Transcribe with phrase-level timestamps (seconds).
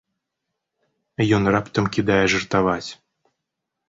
[1.37, 2.87] Ён раптам кідае жартаваць.